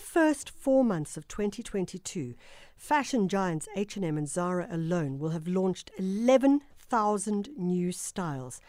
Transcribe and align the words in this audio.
first 0.00 0.50
four 0.50 0.84
months 0.84 1.16
of 1.16 1.28
2022, 1.28 2.34
fashion 2.76 3.28
giants 3.28 3.68
H&M 3.76 4.18
and 4.18 4.28
Zara 4.28 4.66
alone 4.70 5.18
will 5.18 5.30
have 5.30 5.46
launched 5.46 5.90
11,000 5.98 7.50
new 7.56 7.92
styles. 7.92 8.60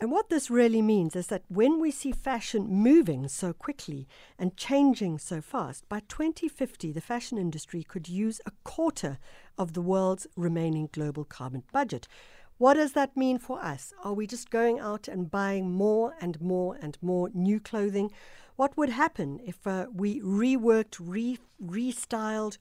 And 0.00 0.10
what 0.10 0.30
this 0.30 0.50
really 0.50 0.80
means 0.80 1.14
is 1.14 1.26
that 1.26 1.42
when 1.48 1.78
we 1.78 1.90
see 1.90 2.12
fashion 2.12 2.66
moving 2.68 3.28
so 3.28 3.52
quickly 3.52 4.08
and 4.38 4.56
changing 4.56 5.18
so 5.18 5.42
fast, 5.42 5.86
by 5.90 6.00
2050, 6.08 6.90
the 6.92 7.02
fashion 7.02 7.36
industry 7.36 7.82
could 7.82 8.08
use 8.08 8.40
a 8.46 8.52
quarter 8.64 9.18
of 9.58 9.74
the 9.74 9.82
world's 9.82 10.26
remaining 10.36 10.88
global 10.90 11.24
carbon 11.24 11.64
budget. 11.70 12.08
What 12.60 12.74
does 12.74 12.92
that 12.92 13.16
mean 13.16 13.38
for 13.38 13.58
us? 13.64 13.94
Are 14.04 14.12
we 14.12 14.26
just 14.26 14.50
going 14.50 14.78
out 14.80 15.08
and 15.08 15.30
buying 15.30 15.72
more 15.72 16.14
and 16.20 16.38
more 16.42 16.76
and 16.82 16.98
more 17.00 17.30
new 17.32 17.58
clothing? 17.58 18.12
What 18.56 18.76
would 18.76 18.90
happen 18.90 19.40
if 19.42 19.66
uh, 19.66 19.86
we 19.90 20.20
reworked, 20.20 20.98
re- 21.00 21.38
restyled, 21.58 22.58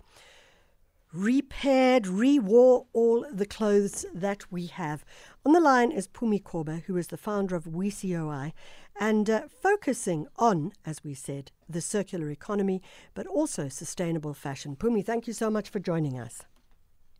repaired, 1.11 2.05
rewore 2.05 2.85
all 2.93 3.25
the 3.29 3.45
clothes 3.45 4.05
that 4.13 4.49
we 4.49 4.67
have. 4.67 5.03
On 5.45 5.51
the 5.51 5.59
line 5.59 5.91
is 5.91 6.07
Phumi 6.07 6.41
Korber, 6.41 6.83
who 6.83 6.95
is 6.95 7.07
the 7.07 7.17
founder 7.17 7.57
of 7.57 7.65
WiSiOi, 7.65 8.53
and 9.01 9.29
uh, 9.29 9.41
focusing 9.49 10.27
on, 10.37 10.71
as 10.85 11.03
we 11.03 11.13
said, 11.13 11.51
the 11.67 11.81
circular 11.81 12.29
economy, 12.29 12.81
but 13.13 13.27
also 13.27 13.67
sustainable 13.67 14.33
fashion. 14.33 14.77
Phumi, 14.77 15.05
thank 15.05 15.27
you 15.27 15.33
so 15.33 15.49
much 15.49 15.67
for 15.67 15.79
joining 15.79 16.17
us. 16.17 16.43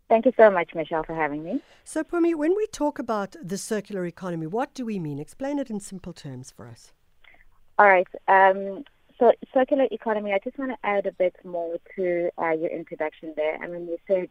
Thank 0.09 0.25
you 0.25 0.33
so 0.35 0.49
much, 0.49 0.73
Michelle, 0.73 1.03
for 1.03 1.13
having 1.13 1.43
me. 1.43 1.61
So, 1.83 2.03
Phumi, 2.03 2.33
when 2.33 2.55
we 2.55 2.65
talk 2.67 2.97
about 2.97 3.35
the 3.41 3.57
circular 3.57 4.05
economy, 4.05 4.47
what 4.47 4.73
do 4.73 4.83
we 4.85 4.97
mean? 4.99 5.19
Explain 5.19 5.59
it 5.59 5.69
in 5.69 5.79
simple 5.79 6.13
terms 6.13 6.51
for 6.51 6.67
us. 6.67 6.91
All 7.77 7.87
right. 7.87 8.07
Um, 8.27 8.83
so 9.19 9.33
circular 9.53 9.87
economy, 9.91 10.33
I 10.33 10.39
just 10.43 10.57
want 10.57 10.71
to 10.71 10.77
add 10.83 11.05
a 11.05 11.11
bit 11.11 11.35
more 11.43 11.77
to 11.95 12.29
uh, 12.41 12.51
your 12.51 12.69
introduction 12.69 13.33
there. 13.35 13.57
I 13.61 13.67
mean, 13.67 13.87
you 13.87 13.97
said 14.07 14.29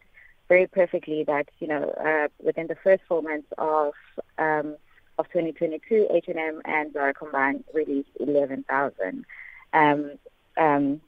very 0.49 0.67
perfectly 0.67 1.25
that, 1.25 1.49
you 1.61 1.69
know, 1.69 1.91
uh, 2.05 2.29
within 2.43 2.67
the 2.67 2.77
first 2.83 3.03
four 3.07 3.23
months 3.23 3.49
of 3.59 3.93
um, 4.39 4.77
of 5.19 5.27
2022, 5.27 6.09
H&M 6.11 6.63
and 6.65 6.93
Zara 6.93 7.13
combined 7.13 7.65
released 7.75 8.09
11,000 8.21 9.25
um, 9.73 10.13
um, 10.57 11.01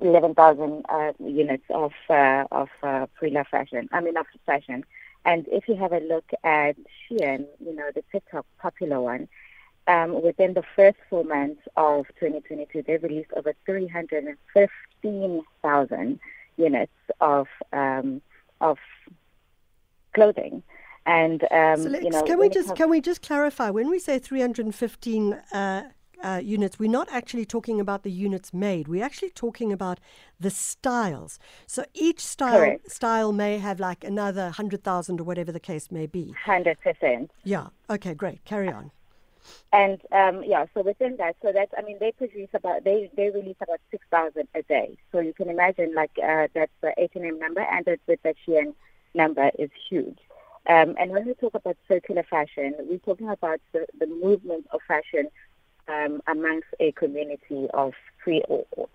11,000 0.00 0.84
uh, 0.88 1.12
units 1.20 1.64
of 1.70 1.92
uh, 2.10 2.44
of 2.50 2.68
uh, 2.82 3.06
pre-love 3.14 3.46
fashion. 3.50 3.88
I 3.92 4.00
mean, 4.00 4.16
of 4.16 4.26
fashion. 4.44 4.84
And 5.24 5.46
if 5.48 5.68
you 5.68 5.76
have 5.76 5.92
a 5.92 6.00
look 6.00 6.28
at 6.42 6.76
Shein, 7.10 7.46
you 7.64 7.74
know, 7.74 7.90
the 7.94 8.02
TikTok 8.12 8.44
popular 8.58 9.00
one, 9.00 9.28
um, 9.86 10.20
within 10.22 10.52
the 10.54 10.64
first 10.76 10.98
four 11.08 11.24
months 11.24 11.62
of 11.76 12.06
2022, 12.20 12.82
they 12.86 12.98
released 12.98 13.30
over 13.36 13.54
315,000 13.64 16.20
units 16.56 16.92
of 17.20 17.48
um, 17.72 18.22
of 18.60 18.78
clothing. 20.14 20.62
And 21.06 21.42
um, 21.50 21.82
so 21.82 21.88
you 21.98 22.10
know, 22.10 22.22
can 22.22 22.38
we 22.38 22.48
just 22.48 22.76
can 22.76 22.88
we 22.88 23.00
just 23.00 23.22
clarify 23.22 23.70
when 23.70 23.90
we 23.90 23.98
say 23.98 24.18
315 24.18 25.40
uh, 26.24 26.40
units, 26.42 26.78
we're 26.78 26.90
not 26.90 27.08
actually 27.12 27.44
talking 27.44 27.80
about 27.80 28.02
the 28.02 28.10
units 28.10 28.54
made. 28.54 28.88
We're 28.88 29.04
actually 29.04 29.30
talking 29.30 29.72
about 29.72 30.00
the 30.40 30.50
styles. 30.50 31.38
So 31.66 31.84
each 31.92 32.20
style 32.20 32.58
Correct. 32.58 32.90
style 32.90 33.32
may 33.32 33.58
have 33.58 33.78
like 33.78 34.02
another 34.02 34.50
hundred 34.50 34.82
thousand 34.82 35.20
or 35.20 35.24
whatever 35.24 35.52
the 35.52 35.60
case 35.60 35.90
may 35.90 36.06
be. 36.06 36.34
Hundred 36.44 36.80
percent. 36.80 37.30
Yeah. 37.44 37.68
Okay. 37.90 38.14
Great. 38.14 38.44
Carry 38.44 38.68
on. 38.68 38.90
And 39.72 40.00
um, 40.12 40.42
yeah, 40.42 40.64
so 40.72 40.82
within 40.82 41.16
that, 41.18 41.36
so 41.42 41.52
that's 41.52 41.72
I 41.76 41.82
mean 41.82 41.98
they 42.00 42.12
produce 42.12 42.48
about 42.54 42.84
they 42.84 43.10
they 43.16 43.28
release 43.30 43.56
about 43.60 43.80
six 43.90 44.06
thousand 44.10 44.48
a 44.54 44.62
day. 44.62 44.96
So 45.12 45.18
you 45.20 45.34
can 45.34 45.50
imagine 45.50 45.94
like 45.94 46.12
uh, 46.18 46.48
that's 46.54 46.72
the 46.80 46.94
H 46.96 47.12
and 47.14 47.26
M 47.26 47.38
number, 47.38 47.60
and 47.60 47.84
the, 47.84 47.98
the 48.06 48.34
Shein 48.46 48.74
number 49.14 49.50
is 49.58 49.70
huge. 49.90 50.18
Um, 50.66 50.94
and 50.98 51.10
when 51.10 51.26
we 51.26 51.34
talk 51.34 51.54
about 51.54 51.76
circular 51.86 52.22
fashion, 52.22 52.74
we're 52.78 52.98
talking 52.98 53.28
about 53.28 53.60
the, 53.72 53.86
the 53.98 54.06
movement 54.06 54.66
of 54.72 54.80
fashion 54.88 55.28
um, 55.88 56.20
amongst 56.26 56.68
a 56.80 56.92
community 56.92 57.68
of 57.74 57.92
free, 58.22 58.42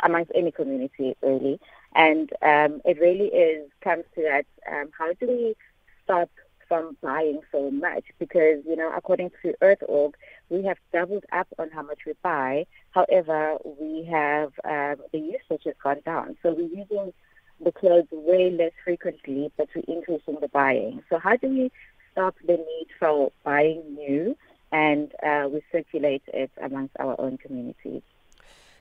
amongst 0.02 0.32
any 0.36 0.52
community 0.52 1.16
really. 1.22 1.60
And 1.96 2.32
um, 2.42 2.82
it 2.86 3.00
really 3.00 3.28
is 3.28 3.70
comes 3.82 4.04
to 4.16 4.22
that. 4.24 4.46
Um, 4.72 4.90
how 4.98 5.14
do 5.14 5.28
we 5.28 5.56
stop 6.04 6.30
from 6.70 6.96
buying 7.02 7.42
so 7.52 7.72
much 7.72 8.04
because, 8.20 8.64
you 8.66 8.76
know, 8.76 8.94
according 8.96 9.32
to 9.42 9.56
Earth.org, 9.62 10.16
we 10.50 10.64
have 10.64 10.78
doubled 10.94 11.26
up 11.32 11.48
on 11.58 11.70
how 11.72 11.82
much 11.82 12.00
we 12.06 12.14
buy. 12.22 12.66
However, 12.92 13.58
we 13.80 14.04
have 14.10 14.54
um, 14.64 15.04
the 15.12 15.20
usage 15.20 15.64
has 15.66 15.74
gone 15.84 16.02
down. 16.06 16.38
So 16.44 16.54
we're 16.54 16.68
using 16.68 17.12
the 17.60 17.72
clothes 17.72 18.08
way 18.12 18.52
less 18.52 18.72
frequently, 18.86 19.52
but 19.58 19.68
we're 19.76 19.96
increasing 19.96 20.38
the 20.40 20.48
buying. 20.48 21.04
So 21.10 21.18
how 21.20 21.36
do 21.36 21.48
we 21.50 21.72
stop 22.12 22.36
the 22.46 22.58
need 22.58 22.88
for 23.00 23.32
buying 23.44 23.82
new 23.96 24.38
and 24.72 25.12
uh, 25.24 25.48
we 25.52 25.62
circulate 25.72 26.24
it 26.28 26.52
amongst 26.62 26.96
our 27.00 27.20
own 27.20 27.38
communities? 27.38 28.02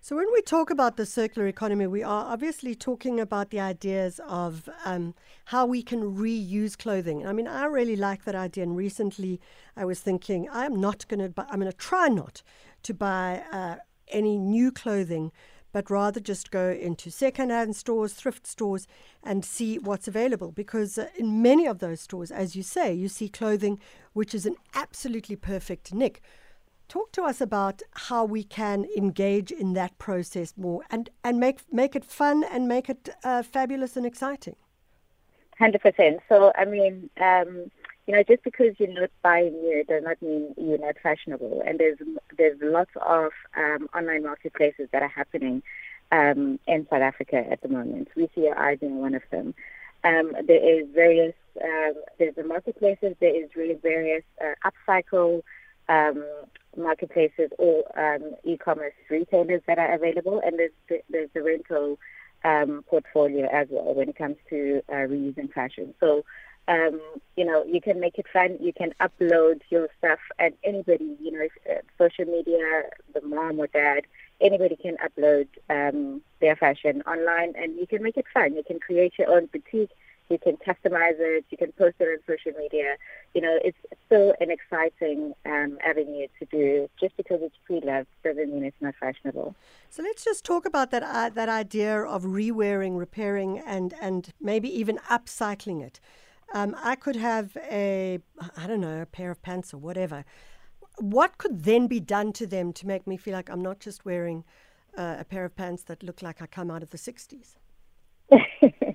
So, 0.01 0.17
when 0.17 0.33
we 0.33 0.43
talk 0.43 0.71
about 0.71 0.97
the 0.97 1.05
circular 1.05 1.49
economy, 1.49 1.87
we 1.87 2.05
are 2.05 2.33
obviously 2.33 2.75
talking 2.77 3.19
about 3.19 3.51
the 3.51 3.59
ideas 3.59 4.21
of 4.29 4.69
um, 4.85 5.15
how 5.47 5.67
we 5.67 5.83
can 5.83 6.17
reuse 6.17 6.79
clothing. 6.79 7.27
I 7.27 7.33
mean, 7.33 7.49
I 7.49 7.65
really 7.65 7.97
like 7.97 8.25
that 8.25 8.37
idea. 8.37 8.63
And 8.63 8.77
recently, 8.77 9.41
I 9.77 9.85
was 9.85 10.01
thinking, 10.01 10.49
I'm 10.53 10.81
not 10.81 11.07
going 11.09 11.21
to, 11.21 11.29
buy, 11.29 11.47
I'm 11.51 11.59
going 11.59 11.71
to 11.71 11.77
try 11.77 12.09
not 12.09 12.43
to 12.85 12.95
buy 12.95 13.43
uh, 13.53 13.77
any 14.11 14.39
new 14.39 14.71
clothing, 14.71 15.33
but 15.73 15.91
rather 15.91 16.21
just 16.21 16.51
go 16.51 16.71
into 16.71 17.11
second-hand 17.11 17.77
stores, 17.77 18.15
thrift 18.15 18.47
stores, 18.47 18.87
and 19.23 19.45
see 19.45 19.79
what's 19.79 20.09
available. 20.09 20.53
Because 20.53 20.99
uh, 20.99 21.09
in 21.17 21.43
many 21.43 21.67
of 21.67 21.79
those 21.79 22.01
stores, 22.01 22.31
as 22.31 22.57
you 22.57 22.63
say, 22.63 22.93
you 22.93 23.09
see 23.09 23.29
clothing 23.29 23.79
which 24.13 24.35
is 24.35 24.47
an 24.47 24.57
absolutely 24.75 25.37
perfect 25.37 25.95
nick 25.95 26.23
Talk 26.89 27.13
to 27.13 27.23
us 27.23 27.43
about 27.43 27.83
how 27.93 28.25
we 28.25 28.43
can 28.43 28.87
engage 28.97 29.53
in 29.53 29.75
that 29.75 29.99
process 29.99 30.55
more 30.57 30.83
and, 30.91 31.11
and 31.23 31.39
make, 31.39 31.61
make 31.71 31.95
it 31.95 32.05
fun 32.05 32.43
and 32.45 32.67
make 32.67 32.89
it 32.89 33.11
uh, 33.23 33.43
fabulous 33.43 33.95
and 33.99 34.07
exciting. 34.07 34.57
100%. 35.61 36.19
So, 36.31 36.51
I 36.57 36.65
mean, 36.65 37.11
um, 37.21 37.71
you 38.09 38.15
know, 38.15 38.23
just 38.23 38.43
because 38.43 38.75
you're 38.79 38.89
not 38.89 39.11
buying 39.23 39.53
new 39.53 39.85
does 39.85 40.03
not 40.03 40.21
mean 40.23 40.55
you're 40.57 40.79
not 40.79 40.97
fashionable. 41.03 41.63
And 41.67 41.79
there's 41.79 41.99
there's 42.39 42.59
lots 42.63 42.91
of 43.05 43.33
um, 43.55 43.87
online 43.95 44.23
marketplaces 44.23 44.89
that 44.93 45.03
are 45.03 45.09
happening 45.09 45.63
um, 46.11 46.59
in 46.67 46.87
South 46.89 47.03
Africa 47.03 47.45
at 47.51 47.61
the 47.61 47.69
moment. 47.69 48.09
WiSiOi 48.17 48.81
being 48.81 49.01
one 49.01 49.15
of 49.15 49.21
them. 49.31 49.55
Um, 50.05 50.33
there 50.47 50.81
is 50.81 50.87
various 50.95 51.35
um, 51.63 51.93
there's 52.19 52.35
the 52.35 52.45
marketplaces. 52.45 53.15
There 53.21 53.45
is 53.45 53.51
really 53.55 53.75
various 53.75 54.25
uh, 54.41 54.71
upcycle 54.71 55.43
um, 55.91 56.25
marketplaces 56.79 57.51
or 57.59 57.85
um, 57.99 58.35
e-commerce 58.43 58.95
retailers 59.11 59.61
that 59.67 59.79
are 59.79 59.93
available, 59.93 60.41
and 60.43 60.59
there's 60.59 60.73
the, 60.89 61.03
there's 61.11 61.31
the 61.35 61.43
rental 61.43 61.99
um, 62.43 62.85
portfolio 62.89 63.49
as 63.53 63.67
well 63.71 63.93
when 63.95 64.09
it 64.09 64.17
comes 64.17 64.37
to 64.49 64.81
uh, 64.89 64.95
reusing 64.95 65.53
fashion. 65.53 65.93
So, 66.01 66.25
um, 66.69 67.01
you 67.37 67.45
know, 67.45 67.65
you 67.65 67.81
can 67.81 67.99
make 67.99 68.19
it 68.19 68.27
fun. 68.33 68.59
You 68.61 68.73
can 68.73 68.93
upload 69.01 69.63
your 69.71 69.89
stuff, 69.99 70.21
and 70.39 70.55
anybody, 70.63 71.17
you 71.21 71.33
know, 71.33 71.49
uh, 71.71 71.81
social 71.97 72.25
media, 72.25 72.83
the 73.15 73.23
mom 73.23 73.59
or 73.59 73.67
dad, 73.67 74.03
anybody 74.41 74.77
can 74.77 74.97
upload 74.99 75.49
um, 75.71 76.21
their 76.41 76.57
fashion 76.57 77.03
online, 77.03 77.55
and 77.57 77.77
you 77.77 77.87
can 77.87 78.03
make 78.03 78.17
it 78.17 78.27
fun. 78.33 78.55
You 78.55 78.63
can 78.63 78.79
create 78.79 79.15
your 79.19 79.31
own 79.31 79.47
boutique 79.47 79.91
you 80.31 80.39
can 80.39 80.57
customize 80.57 81.19
it. 81.19 81.45
You 81.51 81.57
can 81.57 81.73
post 81.73 81.97
it 82.01 82.05
on 82.05 82.19
social 82.27 82.59
media. 82.59 82.97
You 83.35 83.41
know, 83.41 83.59
it's 83.65 83.79
still 84.07 84.35
an 84.41 84.51
exciting 84.51 85.33
um, 85.47 85.79
avenue 85.85 86.27
to 86.39 86.45
do. 86.47 86.89
Just 87.01 87.17
because 87.17 87.41
it's 87.43 87.57
pre-loved 87.65 88.09
doesn't 88.23 88.53
mean 88.53 88.65
it's 88.65 88.77
not 88.81 88.95
fashionable. 89.01 89.55
So 89.89 90.03
let's 90.03 90.25
just 90.25 90.45
talk 90.45 90.67
about 90.67 90.91
that 90.91 91.03
uh, 91.03 91.31
that 91.31 91.49
idea 91.49 92.03
of 92.03 92.25
rewearing, 92.25 92.99
repairing, 92.99 93.59
and 93.59 93.95
and 94.01 94.33
maybe 94.41 94.69
even 94.69 94.99
upcycling 95.11 95.83
it. 95.83 95.99
Um, 96.55 96.75
I 96.83 96.95
could 96.97 97.17
have 97.17 97.57
a 97.71 98.21
I 98.57 98.67
don't 98.67 98.81
know 98.81 99.03
a 99.03 99.07
pair 99.07 99.31
of 99.31 99.43
pants 99.43 99.75
or 99.75 99.79
whatever. 99.79 100.25
What 100.99 101.39
could 101.39 101.65
then 101.65 101.87
be 101.87 102.01
done 102.01 102.33
to 102.35 102.47
them 102.47 102.73
to 102.75 102.87
make 102.87 103.07
me 103.07 103.17
feel 103.17 103.35
like 103.35 103.51
I'm 103.51 103.63
not 103.63 103.81
just 103.81 104.05
wearing 104.05 104.45
uh, 104.97 105.17
a 105.21 105.25
pair 105.25 105.45
of 105.45 105.55
pants 105.55 105.83
that 105.85 106.03
look 106.03 106.23
like 106.23 106.43
I 106.43 106.47
come 106.47 106.71
out 106.71 106.83
of 106.83 106.91
the 106.91 106.99
'60s? 106.99 107.57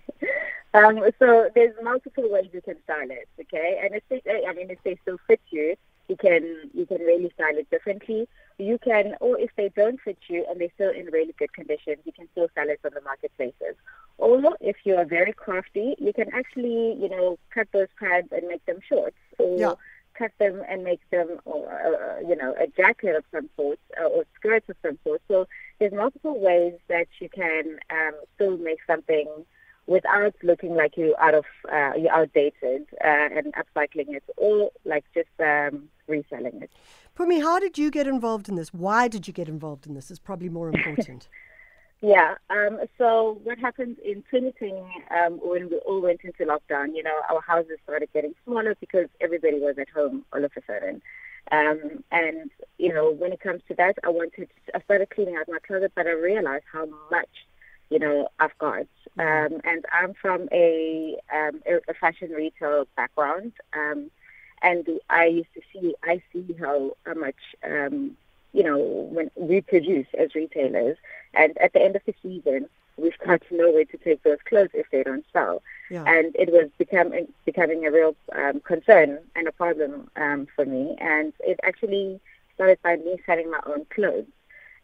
Um, 0.74 1.00
so 1.20 1.50
there's 1.54 1.76
multiple 1.84 2.30
ways 2.30 2.48
you 2.52 2.62
can 2.62 2.82
style 2.84 3.08
it, 3.10 3.30
okay? 3.40 3.80
And 3.84 4.02
they, 4.10 4.46
I 4.48 4.54
mean, 4.54 4.72
if 4.72 4.80
they 4.84 4.98
still 5.04 5.18
fit 5.28 5.42
you, 5.52 5.76
you 6.08 6.18
can 6.18 6.70
you 6.74 6.86
can 6.86 7.02
really 7.02 7.32
style 7.36 7.58
it 7.58 7.70
differently. 7.70 8.28
You 8.60 8.78
can, 8.78 9.16
or 9.20 9.40
if 9.40 9.50
they 9.56 9.70
don't 9.70 10.00
fit 10.00 10.18
you 10.28 10.46
and 10.48 10.62
they're 10.62 10.70
still 10.76 10.92
in 10.92 11.08
really 11.08 11.34
good 11.40 11.54
condition, 11.54 11.96
you 12.06 12.12
can 12.12 12.28
still 12.34 12.50
sell 12.54 12.70
it 12.70 12.80
on 12.86 12.92
the 12.94 13.02
marketplaces. 13.02 13.76
Or 14.20 14.56
if 14.62 14.76
you 14.84 14.96
are 14.96 15.06
very 15.06 15.34
crafty, 15.34 15.96
you 15.98 16.14
can 16.14 16.32
actually, 16.34 16.94
you 17.02 17.10
know, 17.10 17.40
cut 17.50 17.68
those 17.74 17.88
pads 18.00 18.28
and 18.32 18.48
make 18.48 18.64
them 18.66 18.80
shorts, 18.88 19.18
or 19.40 19.58
yeah. 19.58 19.74
cut 20.14 20.32
them 20.38 20.62
and 20.70 20.84
make 20.84 21.02
them, 21.10 21.40
or, 21.46 21.68
uh, 21.72 22.20
you 22.20 22.36
know, 22.36 22.54
a 22.60 22.68
jacket 22.68 23.16
of 23.16 23.24
some 23.32 23.50
sort, 23.56 23.80
uh, 24.00 24.06
or 24.06 24.24
skirts 24.36 24.70
of 24.70 24.76
some 24.84 25.00
sort. 25.04 25.22
So 25.28 25.48
there's 25.80 25.94
multiple 25.94 26.40
ways 26.40 26.76
that 26.90 27.08
you 27.20 27.30
can 27.30 27.80
um, 27.90 28.14
still 28.36 28.58
make 28.58 28.80
something 28.86 29.28
without 29.88 30.34
looking 30.44 30.76
like 30.76 30.98
you 30.98 31.16
out 31.20 31.34
of 31.34 31.46
uh, 31.72 31.92
you're 31.98 32.12
outdated 32.12 32.88
uh, 33.04 33.30
and 33.36 33.54
upcycling 33.54 34.16
it, 34.16 34.24
or 34.38 34.72
like 34.86 35.06
just 35.14 35.30
um, 35.40 35.90
reselling 36.08 36.62
it. 36.62 36.72
Phumi, 37.18 37.42
how 37.42 37.60
did 37.60 37.78
you 37.78 37.92
get 37.92 38.08
involved 38.08 38.50
in 38.50 38.56
this? 38.56 38.74
Why 38.74 39.08
did 39.08 39.28
you 39.28 39.34
get 39.34 39.48
involved 39.48 39.86
in 39.86 39.94
this? 39.94 40.10
Is 40.10 40.20
probably 40.20 40.50
more 40.50 40.70
important. 40.74 41.28
yeah. 42.02 42.36
Um, 42.50 42.80
so 42.98 43.40
what 43.44 43.60
happened 43.60 43.98
in 44.00 44.24
2020 44.32 44.74
um, 45.12 45.40
when 45.44 45.70
we 45.70 45.78
all 45.86 46.02
went 46.02 46.22
into 46.24 46.46
lockdown? 46.46 46.96
You 46.96 47.04
know, 47.04 47.22
our 47.30 47.42
houses 47.42 47.78
started 47.84 48.10
getting 48.14 48.34
smaller 48.46 48.76
because 48.80 49.08
everybody 49.22 49.60
was 49.60 49.76
at 49.78 49.90
home 49.90 50.26
all 50.34 50.44
of 50.44 50.52
a 50.58 50.62
sudden. 50.66 51.02
Um, 51.52 52.04
and 52.12 52.50
you 52.78 52.94
know, 52.94 53.12
when 53.12 53.34
it 53.34 53.42
comes 53.42 53.62
to 53.68 53.76
that, 53.76 53.98
I 54.04 54.10
wanted. 54.10 54.50
I 54.74 54.80
started 54.82 55.10
cleaning 55.10 55.36
out 55.36 55.48
my 55.50 55.60
closet, 55.66 55.92
but 55.94 56.08
I 56.08 56.12
realized 56.12 56.64
how 56.72 56.88
much 57.12 57.28
you 57.94 58.00
know 58.00 58.28
I've 58.40 58.58
got. 58.58 58.88
Um, 59.20 59.62
and 59.64 59.86
I'm 59.94 60.16
from 60.20 60.50
a, 60.52 61.16
um, 61.32 61.62
a 61.68 61.94
fashion 61.94 62.32
retail 62.32 62.88
background, 62.98 63.52
um, 63.74 64.10
and 64.64 64.88
I 65.12 65.26
used 65.26 65.54
to 65.54 65.62
see 65.72 65.94
I 66.04 66.24
see 66.32 66.56
how, 66.60 66.98
how 67.06 67.14
much 67.14 67.42
um, 67.64 68.18
you 68.54 68.64
know 68.64 68.80
when 68.80 69.30
we 69.36 69.62
produce 69.62 70.08
as 70.18 70.34
retailers, 70.34 70.98
and 71.36 71.56
at 71.60 71.74
the 71.74 71.84
end 71.84 71.96
of 71.96 72.02
the 72.08 72.16
season, 72.24 72.68
we've 72.98 73.18
got 73.24 73.42
to 73.50 73.56
know 73.56 73.72
where 73.72 73.86
to 73.86 73.98
take 73.98 74.24
those 74.24 74.40
clothes 74.50 74.72
if 74.74 74.88
they 74.92 75.04
don't 75.04 75.26
sell. 75.32 75.62
Yeah. 75.92 76.04
And 76.08 76.36
it 76.36 76.52
was 76.52 76.70
becoming 76.80 77.28
becoming 77.46 77.86
a 77.86 77.92
real 77.92 78.16
um, 78.36 78.60
concern 78.62 79.20
and 79.36 79.48
a 79.48 79.52
problem 79.52 80.10
um, 80.16 80.48
for 80.56 80.66
me. 80.66 80.96
And 81.00 81.34
it 81.42 81.60
actually 81.62 82.20
started 82.56 82.80
by 82.82 82.96
me 82.96 83.18
selling 83.28 83.52
my 83.52 83.60
own 83.68 83.86
clothes 83.94 84.26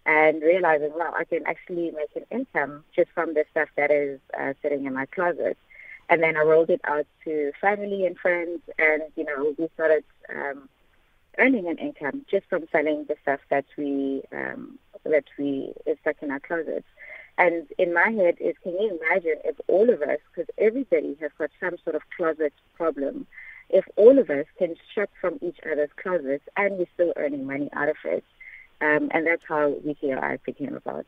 and 0.09 0.41
realizing, 0.41 0.91
wow, 0.95 1.13
I 1.15 1.23
can 1.23 1.45
actually 1.45 1.91
make 1.91 2.15
an 2.15 2.25
income 2.31 2.83
just 2.95 3.11
from 3.11 3.35
the 3.35 3.45
stuff 3.51 3.69
that 3.77 3.91
is 3.91 4.19
uh, 4.39 4.53
sitting 4.59 4.85
in 4.85 4.95
my 4.95 5.05
closet. 5.05 5.55
And 6.09 6.23
then 6.23 6.35
I 6.35 6.41
rolled 6.41 6.71
it 6.71 6.81
out 6.83 7.05
to 7.25 7.51
family 7.61 8.07
and 8.07 8.17
friends, 8.17 8.61
and 8.79 9.03
you 9.15 9.23
know, 9.23 9.53
we 9.59 9.69
started 9.75 10.03
um, 10.35 10.67
earning 11.37 11.67
an 11.67 11.77
income 11.77 12.25
just 12.31 12.47
from 12.49 12.63
selling 12.71 13.05
the 13.07 13.17
stuff 13.21 13.39
that 13.51 13.65
we 13.77 14.23
um, 14.31 14.79
that 15.03 15.25
we 15.37 15.73
is 15.85 15.99
stuck 16.01 16.15
in 16.23 16.31
our 16.31 16.39
closets. 16.39 16.87
And 17.37 17.67
in 17.77 17.93
my 17.93 18.09
head 18.09 18.37
is, 18.39 18.55
can 18.63 18.73
you 18.73 18.99
imagine 18.99 19.35
if 19.45 19.57
all 19.67 19.91
of 19.91 20.01
us, 20.01 20.17
because 20.33 20.49
everybody 20.57 21.15
has 21.21 21.29
got 21.37 21.51
some 21.59 21.75
sort 21.83 21.95
of 21.95 22.01
closet 22.17 22.53
problem, 22.73 23.27
if 23.69 23.85
all 23.95 24.17
of 24.17 24.31
us 24.31 24.47
can 24.57 24.75
shop 24.95 25.11
from 25.21 25.37
each 25.43 25.59
other's 25.71 25.91
closets 26.01 26.43
and 26.57 26.79
we're 26.79 26.93
still 26.95 27.13
earning 27.15 27.45
money 27.45 27.69
out 27.73 27.89
of 27.89 27.95
it. 28.05 28.23
Um, 28.81 29.09
and 29.11 29.27
that's 29.27 29.43
how 29.47 29.75
we 29.83 29.93
WiSiOi 29.95 30.39
became 30.45 30.75
about. 30.75 31.05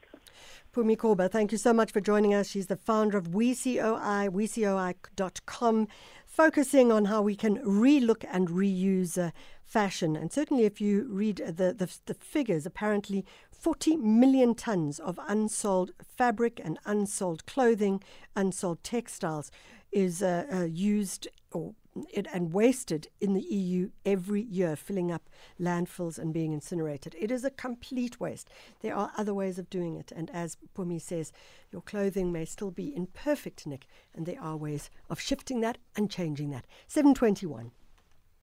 Phumi 0.74 0.96
Korber, 0.96 1.30
thank 1.30 1.52
you 1.52 1.58
so 1.58 1.74
much 1.74 1.92
for 1.92 2.00
joining 2.02 2.34
us. 2.34 2.48
She's 2.48 2.68
the 2.68 2.78
founder 2.78 3.18
of 3.18 3.30
WiSiOi, 3.30 4.30
WiSiOi.com, 4.30 5.88
focusing 6.26 6.92
on 6.92 7.06
how 7.06 7.22
we 7.22 7.36
can 7.36 7.58
relook 7.58 8.24
and 8.32 8.48
reuse 8.48 9.18
uh, 9.18 9.32
fashion. 9.66 10.16
And 10.16 10.32
certainly, 10.32 10.66
if 10.66 10.80
you 10.80 11.08
read 11.10 11.38
the, 11.38 11.74
the, 11.74 11.94
the 12.06 12.14
figures, 12.14 12.66
apparently 12.66 13.26
40 13.52 13.98
million 13.98 14.56
tons 14.56 15.00
of 15.00 15.20
unsold 15.28 15.92
fabric 16.02 16.60
and 16.64 16.80
unsold 16.86 17.46
clothing, 17.46 18.02
unsold 18.36 18.84
textiles 18.84 19.52
is 19.92 20.24
uh, 20.24 20.46
uh, 20.52 20.64
used 20.64 21.28
or 21.52 21.74
it, 22.10 22.28
and 22.34 22.54
wasted 22.54 23.08
in 23.20 23.34
the 23.34 23.42
EU 23.42 23.90
every 24.06 24.44
year, 24.44 24.76
filling 24.76 25.12
up 25.12 25.30
landfills 25.60 26.18
and 26.18 26.34
being 26.34 26.54
incinerated. 26.54 27.16
It 27.20 27.32
is 27.32 27.44
a 27.44 27.50
complete 27.50 28.20
waste. 28.20 28.50
There 28.82 28.96
are 28.96 29.12
other 29.18 29.34
ways 29.34 29.60
of 29.60 29.70
doing 29.70 29.96
it. 29.96 30.12
And 30.12 30.30
as 30.32 30.58
Phumi 30.76 31.02
says, 31.02 31.32
your 31.72 31.82
clothing 31.82 32.32
may 32.32 32.46
still 32.46 32.72
be 32.72 32.96
in 32.96 33.08
perfect 33.08 33.66
nick, 33.68 33.88
and 34.14 34.26
there 34.26 34.42
are 34.42 34.58
ways 34.58 34.90
of 35.10 35.20
shifting 35.20 35.62
that 35.62 35.78
and 35.96 36.10
changing 36.10 36.52
that. 36.52 36.66
721. 36.88 37.72